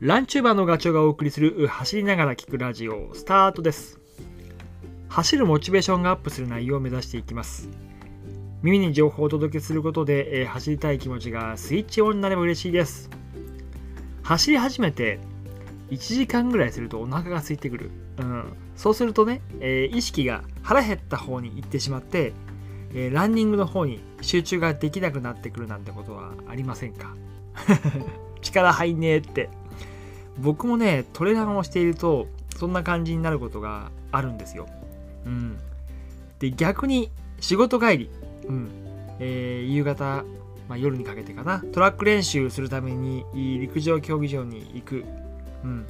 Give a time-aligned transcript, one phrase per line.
[0.00, 3.98] ランチューバーのガチョウがお送りする走りながら聞くラジオスタートです。
[5.08, 7.68] 走るモチベーションがアップする内容を目指していきます。
[8.62, 13.10] 耳に情報をお届けすることで、えー走りたい気持ちがスイッチオンになれば嬉しいです。
[14.22, 15.18] 走り始めて
[15.90, 18.44] 1時間ぐらいするとお腹が空いてくる、うん、
[18.76, 22.34] そうするとね、えー意識が腹減った方に行ってしまって、
[22.94, 27.16] えーランニングの方に集中ができなくなってくるなんてことはありませんか？
[28.42, 29.50] 力入んねえって
[30.38, 34.66] 僕もねトレランをしているとそんな感じになることがあるんですよ。
[35.26, 35.58] うん、
[36.38, 37.10] で逆に
[37.40, 38.10] 仕事帰り、
[38.48, 38.70] うん。
[39.20, 40.24] えー夕方、
[40.68, 41.60] まあ、夜にかけてかな。
[41.72, 45.04] トラック練習するために陸上競技場に行く、
[45.64, 45.86] うん、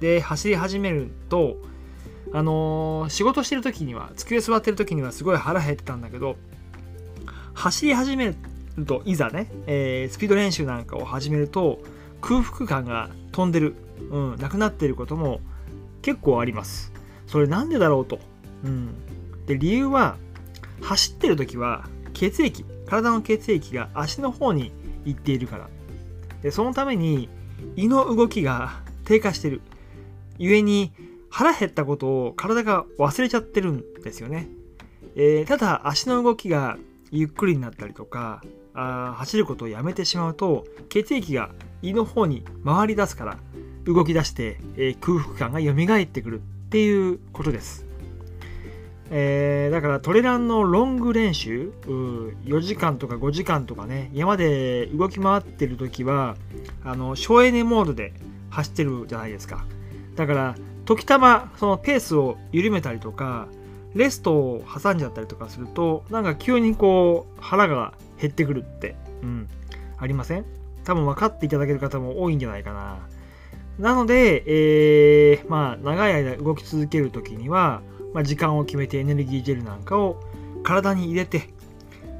[0.00, 1.56] で走り始めると
[2.32, 6.36] あのー仕事してる時には机座ってる時にはすごい腹減ってたんだけど
[7.52, 8.36] 走り始める
[8.86, 11.80] といざね、えースピード練習なんかを始めると
[12.22, 13.74] 空腹感が飛んでる、
[14.10, 15.40] うん、なくなっていることも
[16.02, 16.92] 結構あります。
[17.26, 18.18] それなんでだろうと、
[18.64, 18.94] うん、
[19.46, 20.16] で理由は
[20.82, 24.72] 走ってる時は血液体の血液が足の方に
[25.04, 25.68] 行っているから。
[26.42, 27.28] でそのために
[27.76, 29.60] 胃の動きが低下してる。
[30.38, 30.92] 故に
[31.28, 34.48] 腹減ったことを体が忘れちゃってるんですよね、
[35.14, 36.78] えーただ足の動きが
[37.12, 38.42] ゆっくりになったりとか
[38.74, 41.50] あ走ることをやめてしまうと血液が
[41.82, 43.38] 胃の方に回り出すから。
[43.86, 47.86] 動き出して、え空腹感が蘇ってくるっていうことです、
[49.10, 56.36] えーだからトレランのロング練習4時間とか5時間とかね山で動き回ってる時は
[56.84, 58.12] あの省エネモードで
[58.50, 59.64] 走ってるじゃないですか。
[60.16, 63.48] だから時たまそのペースを緩めたりとか
[63.94, 69.48] レストを挟んじゃったりとかするとなんか急にこう腹が減ってくるって、うん、
[69.98, 70.44] ありません？
[70.84, 72.98] 多分分かっていただける方も多いんじゃないかな。
[73.78, 77.82] なので、えーまあ長い間動き続ける時には、
[78.12, 80.20] まあ、時間を決めてエネルギージェルなんかを
[80.62, 81.48] 体に入れて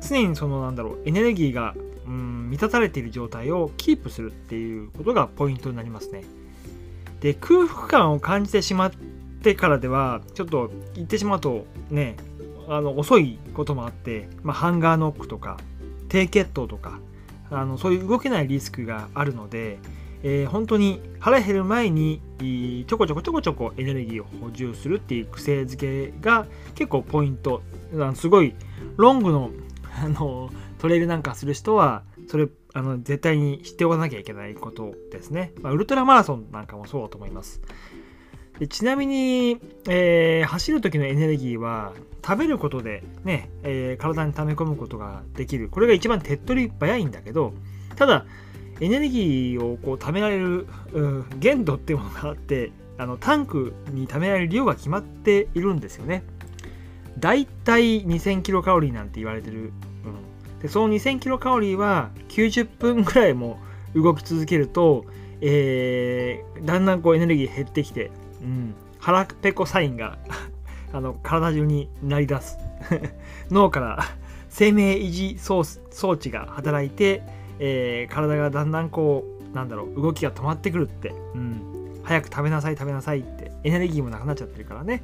[0.01, 1.75] 常にそのなんだろうエネルギーが、
[2.07, 6.25] うん、満たされている状態をキープするっていうことがポイントになりますね。
[7.21, 8.93] で空腹感を感じてしまっ
[9.43, 12.17] てからではちょっと言ってしまうとね
[12.67, 15.59] あの遅いこともあって、まあ、ハンガーノックとか
[16.09, 16.99] 低血糖とか
[17.51, 19.79] あのそういう動けないリスクがあるので、
[20.23, 22.21] えー本当に腹減る前に
[22.87, 27.63] ちょこちょこちょこちょこエネルギーを補充するっていう癖づけが結構ポイント。
[28.15, 28.55] すごい
[28.97, 29.51] ロングの
[30.03, 37.61] あのトレイルなんかする人はそれあの絶対に知っておかなきゃいけないことですね、まあ、ウルトラマラソンなんかもそうだと思います。
[38.61, 39.59] でちなみに、
[39.89, 41.93] えー走る時のエネルギーは
[42.25, 45.69] 食べることでね、えー体に溜め込むことができる。
[45.69, 47.55] これが一番手っ取り早いんだけど
[47.97, 48.27] ただ
[48.81, 56.23] エネルギーをこう貯められる、うん限度っていうものがあってあのタンクに貯められる量が決まっているんですよね。
[57.19, 59.73] だいたい2000キロカロリーなんて言われてる、うん、
[60.61, 63.59] でその2000キロカロリーは90分ぐらいも
[63.95, 65.05] 動き続けると、
[65.41, 68.11] えーだんだんこうエネルギー減ってきて、
[68.43, 70.19] うん、腹ペコサインが
[70.93, 72.59] あの体中になり出す。
[73.51, 74.05] 脳から
[74.49, 77.23] 生命維持装置が働いて、
[77.61, 85.03] えー体がだんだんこうなんだろう動きが止まってくるって、うん、早く食べなさい食べなさいってエネルギーもなくなっちゃってるからね。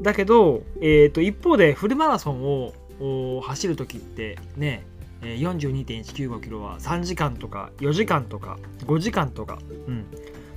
[0.00, 4.84] だけど、えー、と一方でフルマラソンを走る時ってね
[5.22, 10.06] 42.195キロは3時間とか4時間とか5時間とか、うん、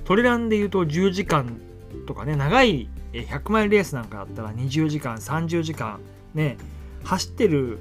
[0.04, 1.60] トレランで言うと10時間
[2.06, 6.00] とかね長い100マイルレースなんかだったら20時間30時間
[6.34, 6.56] ね
[7.04, 7.78] 走ってる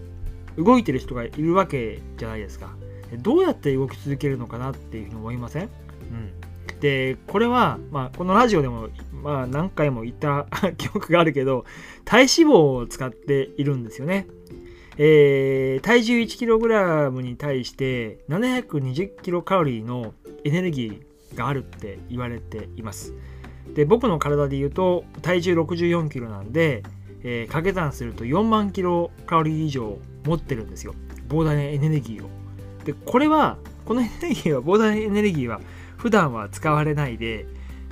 [0.57, 2.75] 動いてる人がいるわけじゃないですか。
[3.19, 11.65] どうやって動き続けるのかなっていうふうに思いません、うん、でこれは、まあ、このラジオでも、まあ、何回も言った 記憶があるけど
[12.03, 14.27] 体脂肪を使っているんですよね
[14.97, 20.13] えー体重 1kg に対して720キロカロリーの
[20.43, 23.13] エネルギーがあるって言われています。
[23.73, 26.83] で僕の体で言うと体重64キロなんで、
[27.23, 30.95] えー掛け算すると4万キロカロリー以上持ってるんですよ
[31.27, 32.44] 膨大なエネルギーを。
[32.85, 35.59] でこれはこのエネルギーは膨大エネルギーは
[35.97, 37.45] 普段は使われないで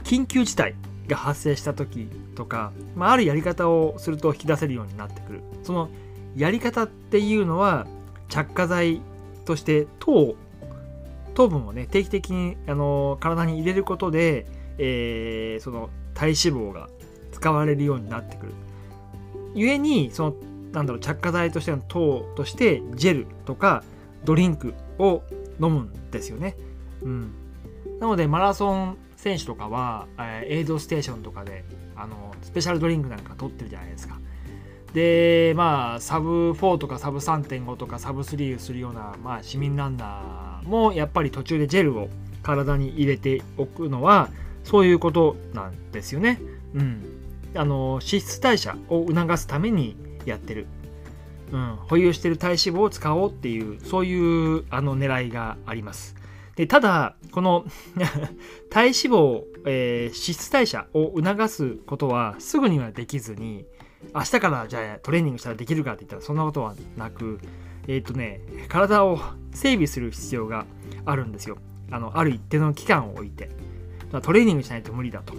[0.04, 0.76] 緊急事態
[1.08, 5.42] が発生した時とか、まあ、あるやり方をすると引き出せるようになってくる。
[5.64, 5.90] その
[6.36, 7.86] やり方っていうのは
[8.30, 9.02] 着火剤
[9.46, 10.36] として糖
[11.36, 14.46] 糖分をね定期的にあの体に入れることで、
[14.78, 16.90] えーその体脂肪が
[17.32, 18.54] 使われるようになってくる。
[19.56, 20.36] 故にその
[20.72, 23.84] なんだろう着火剤としての糖としてジェルとか
[24.26, 25.24] ドリンクを
[25.62, 26.56] 飲むんですよね。
[27.02, 27.32] うん、
[28.00, 31.64] なのでマラソン選手とかは、えー、エイドステーションとかで
[31.96, 34.20] あのスペシャルドリンクなんか取ってるじゃないですか
[34.94, 42.10] でまあサブ4とかサブ3.5とかサブ3をするような、まあ、市民ランナーもやっぱり途中でジェルを
[42.44, 44.30] 体に入れておくのは
[44.64, 46.40] そういうことなんですよね。
[46.74, 47.04] うん、
[47.56, 49.96] あの脂質代謝を促すために
[50.26, 50.68] やってる、
[51.52, 56.16] うん、保有している体脂肪を使おうっていうそういうあの狙いがあります。
[56.56, 57.66] でただこの
[58.70, 63.66] 体脂肪、えー、脂質代謝を促すことはすぐにはできずに
[64.14, 67.40] 明日からじゃあトレーニングしたらできるかって言ったらそんなことはなく
[67.88, 69.20] えっ、ー、とね体を
[69.52, 70.66] 整備する必要が
[71.06, 71.58] あるんですよ。
[71.92, 73.50] あのある一定の期間を置いて。
[74.22, 75.34] トレーニングしないと無理だと。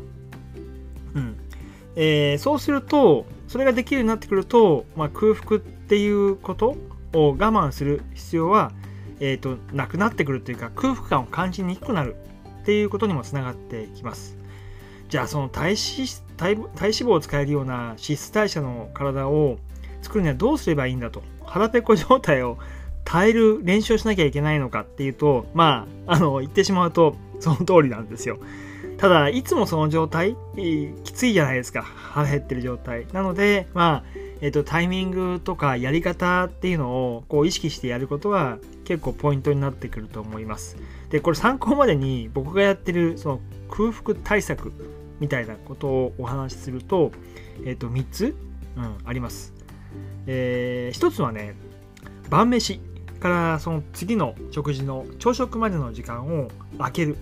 [1.14, 1.36] うん。
[1.96, 6.76] えー、そうするとそれができるようになってくると、まあ、空腹っていうこと
[7.12, 8.72] を我慢する必要は、
[9.20, 12.16] えーと、なくなってくるというか空腹感を感じにくくなる
[12.62, 14.36] っていうことにもつながってきます。
[15.08, 19.58] じゃあその体脂体体脂肪を使えるような脂質代謝の体を
[20.02, 21.22] 作るにはどうすればいいんだと。
[21.44, 22.58] 腹ペコ状態を
[23.04, 28.38] 耐える練習をしなきゃいけないのかっていうとまああの言ってしまうとその通りなんですよ。
[28.98, 30.36] ただいつもその状態
[31.04, 40.76] きついじゃないですか腹減ってる状態なのでまあえっと、タイミングとかやり方っていうのをこう意識してやることが結構ポイントになってくると思います。
[41.08, 44.70] で、これ参考までに僕がやってるその空腹対策
[45.18, 47.10] みたいなことをお話しすると、
[47.64, 48.36] えっ、と、3つ、
[48.76, 49.54] うん、あります。
[50.26, 51.54] えー、1つはね、
[52.28, 52.80] 晩飯
[53.20, 57.16] からその次の食事の朝食までの時間を空ける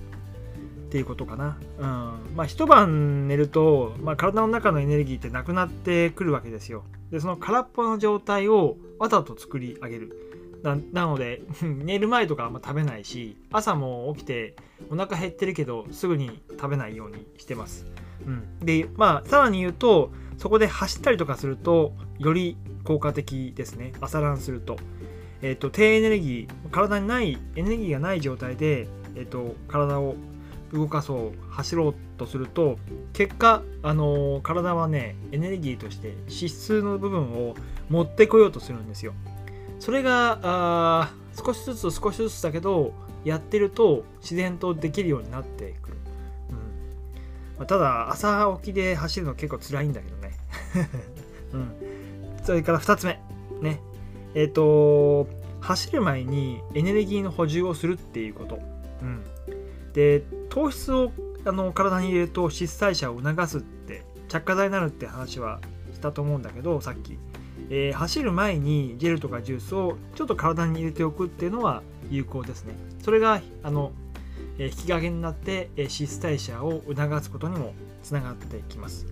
[0.92, 1.56] っていうことかな。
[1.78, 2.36] うん。
[2.36, 6.84] まあ、一晩寝ると、まあ、体の中のエネルギーってなくなってくるわけですよ。
[7.10, 10.18] で、その空っぽの状態をわざと作り上げる。
[10.62, 14.54] なので 寝る前とかあんま食べないし朝も起きて
[14.90, 17.84] お腹減ってるけどすぐに食べないようにしてます、
[18.24, 24.76] うん、でまあさらに言うとそこで走ったりとかするとより効果的ですね朝ランすると,、
[25.40, 28.86] えーと、低エネルギー体にないエネルギーがない状態で、
[29.16, 30.14] えーと、体を
[30.72, 32.78] 動かそう走ろうとすると
[33.12, 37.54] 結果、あのー、体はねエネルギーとして脂質の部分を
[37.90, 39.12] 持ってこようとするんですよ。
[39.78, 42.92] それがあ少しずつ少しずつだけど
[43.24, 45.96] やってると自然とできるようになってくる、
[46.50, 46.56] うん。
[47.58, 50.38] まあ、ただ朝起きで走るの結構辛いんだけどね、
[51.52, 51.72] うん、
[52.44, 53.20] それから2つ目。
[53.60, 53.80] ね。
[54.34, 55.28] えっ、ー、と
[55.60, 58.58] 走る前にエネルギーの補充をするっていうこと、
[59.00, 59.22] うん、
[59.92, 60.22] で
[60.52, 61.12] 糖質を
[61.46, 65.60] あの体に入れると脂質代謝を促すって着火剤になるって話は
[65.94, 67.18] したと思うんだけどさっき
[67.70, 72.74] えー、走る前にジェルとかジュースをちょっと体に入れておくっていうのは有効ですね。
[73.02, 73.92] それがあの、
[74.58, 77.72] えー、引き金になって、えー、脂質代謝を促すことにも
[78.02, 79.06] つながってきます。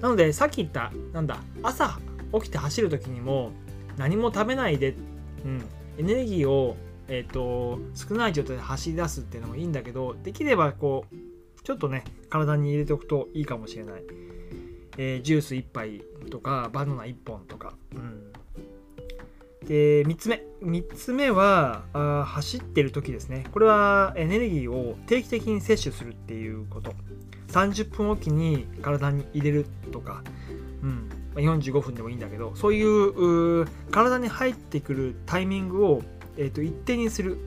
[0.00, 2.00] なのでさっき言ったなんだ朝
[2.32, 3.52] 起きて走る時にも
[3.96, 4.96] 何も食べないで、
[5.44, 5.64] うん、
[5.98, 6.76] エネルギーを、
[7.12, 14.02] えーと、少ない状態で走り出すっていうのもいいんだけどできればこうちょっとね体に入れておくといいかもしれない。
[14.96, 18.32] えー、ジュース1杯とかバナナ1本とか、うん、
[19.66, 20.42] で3つ目。
[20.62, 23.44] 3つ目はあ走ってる時ですね。
[23.50, 26.94] これはエネルギーを定期的に摂取するっていうこと。
[27.48, 30.22] 30分おきに体に入れるとか、
[30.82, 36.02] うん、45分でもいいんだけどそういう体に入ってくるタイミングを、
[36.36, 37.38] えーと、一定にする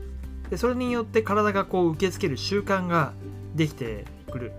[0.49, 3.13] でそれによって体がこう受け付ける習慣が
[3.55, 4.51] できてくる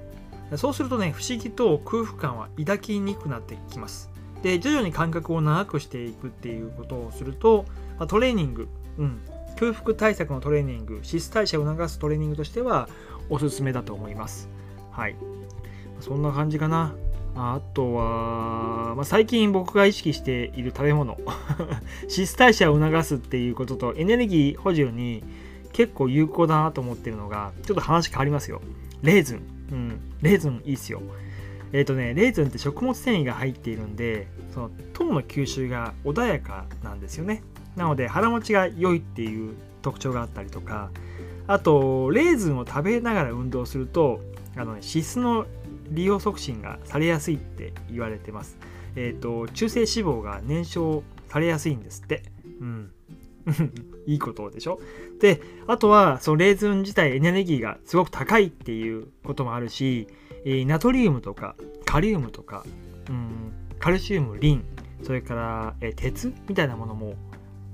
[0.57, 4.11] そうするとね、不思議と空腹感は抱きにくくなってきます。
[4.43, 7.65] で、徐々に間隔を長くしていくっていうことをすると、
[7.99, 9.21] ま、トレーニング、うん、
[9.59, 12.89] 空腹対策のトレーニング、脂質代謝を促すトレーニングとしては
[13.31, 14.49] おすすめだと思います。
[14.93, 15.17] はい。
[16.01, 16.95] そんな感じかな。
[17.37, 21.19] あとは、まあ、最近僕が意識している食べ物
[22.03, 25.25] 脂質代謝を促すっていうこととエネルギー補充に
[25.73, 28.63] 結構有効だなと思ってるのがちょっと話変わりますよ
[29.03, 31.03] レーズンうん、レーズンいいっすよ。
[31.73, 37.43] えっ、ー、とね、レーズンって食物繊維が入っているんで、その糖の吸収が穏やかなんですよね。
[37.77, 40.91] なので腹持ちが良いっていう特徴があったりとか、
[41.47, 44.21] あと、レーズンを食べながら運動すると、
[44.57, 45.47] あの、ね、脂質の
[45.95, 48.59] 利用促進がされやすいって言われてます。
[48.97, 52.23] えっ、ー、と、中性脂肪が燃焼されやすいんですって。
[52.61, 52.91] うん。
[54.07, 54.81] いいことでしょ？
[55.21, 60.09] であとはそのレーズン自体エネルギーがすごく高いっていうこともあるし、
[60.47, 62.65] え、ナトリウムとかカリウムとか、
[63.09, 64.65] うん、カルシウムリン
[65.03, 67.17] それから、え、鉄みたいなものも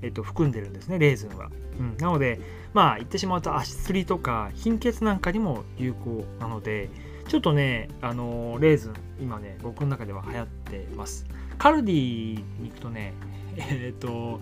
[0.01, 1.51] えっと、含んでるんですね、レーズンは。
[1.79, 2.39] うん、なので、
[2.73, 6.89] まあ、言ってしまうと足つりとか貧血なんかにも有効なので、
[7.31, 11.25] ちょっとね、あのレーズン、今ね、僕の中では流行ってます。
[11.57, 13.13] カルディに行くとね、
[13.55, 14.41] えっ、と、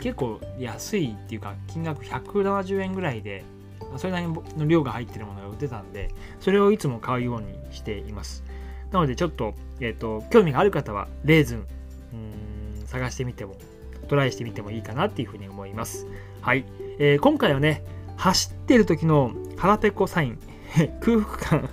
[0.00, 3.42] 結構安いっていうか、金額170円ぐらいで、
[3.96, 8.44] それなりの量が入ってるものが売ってたんで、それをいつも買うようにしています。
[8.92, 11.66] なので、ちょっと、えっ、と、興味がある方は、レーズン、
[12.12, 13.56] うん探してみても、
[14.06, 16.06] トライしてみてもいいかなっていうふうに思います。
[16.40, 16.64] はい。
[17.00, 17.82] えー、今回はね、
[18.16, 20.38] 走ってる時の腹ペコサイン、
[21.02, 21.68] 空腹感、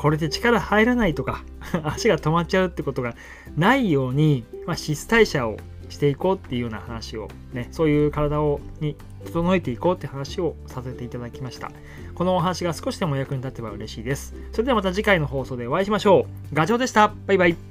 [0.00, 1.44] これで力入らないとか、
[1.84, 3.14] 足が止まっちゃうってことが
[3.58, 5.58] ないように、まあ、質代謝を
[5.90, 11.70] していこうっていうような話をね、そういう体をに整えていこうって話をさせていただきました。
[12.14, 14.34] このお話が少しでも役に立てば嬉しいです。
[14.52, 16.54] それではまた次回の放送でお会いしましょう。
[16.54, 17.12] ガチョウでした。
[17.26, 17.69] バイバイ。